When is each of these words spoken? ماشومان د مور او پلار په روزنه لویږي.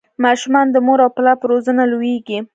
ماشومان 0.23 0.65
د 0.71 0.75
مور 0.85 0.99
او 1.05 1.11
پلار 1.17 1.35
په 1.41 1.45
روزنه 1.51 1.83
لویږي. 1.91 2.37